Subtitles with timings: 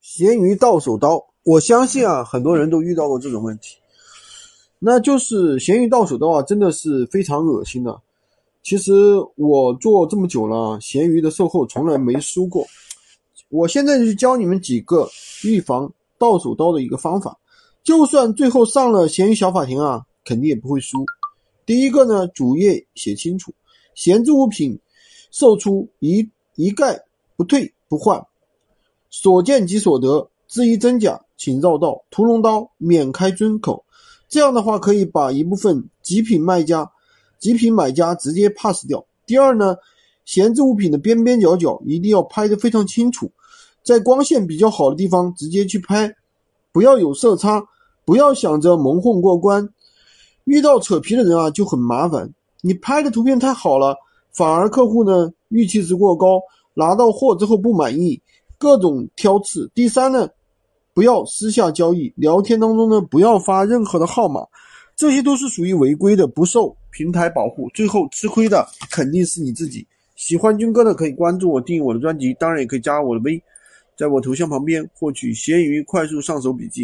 [0.00, 3.76] 闲鱼到手刀，我相信啊，很多人都遇到过这种问题，
[4.78, 8.00] 那就是闲鱼到手刀啊，真的是非常恶心的。
[8.62, 8.92] 其实
[9.36, 12.66] 我做这么久了，闲鱼的售后从来没输过。
[13.50, 15.06] 我现在就教你们几个
[15.44, 17.38] 预防到手刀的一个方法，
[17.82, 21.04] 就算最后上了闲鱼小法庭啊，肯定也不会输。
[21.66, 23.52] 第一个呢，主页写清楚，
[23.94, 24.78] 闲置物品
[25.30, 26.98] 售出一一概
[27.36, 28.26] 不退不换。
[29.10, 32.02] 所见即所得，质疑真假，请绕道。
[32.10, 33.84] 屠龙刀免开尊口，
[34.28, 36.90] 这样的话可以把一部分极品卖家、
[37.38, 39.04] 极品买家直接 pass 掉。
[39.26, 39.76] 第二呢，
[40.24, 43.30] 闲置物品的边边角角一定要拍得非常清楚，
[43.82, 46.14] 在光线比较好的地方直接去拍，
[46.70, 47.64] 不要有色差，
[48.04, 49.68] 不要想着蒙混过关。
[50.44, 53.96] 遇到扯皮的人啊就很麻烦，你拍的图片太好了，
[54.32, 56.40] 反而客户呢预期值过高，
[56.74, 58.20] 拿到货之后不满意。
[58.60, 59.70] 各种挑刺。
[59.74, 60.28] 第三呢，
[60.92, 64.46] 不要私下交易，聊天当中呢不要发任何的号码，
[64.94, 69.86] 这些都是属于违规的，不受平台保护，最后吃亏的肯定是你自己。
[70.14, 73.42] 喜欢军哥的可以关注我，订阅我的专辑，当然也可以加我的微，
[73.96, 76.78] 在我头像旁边获取闲鱼快速上手笔记。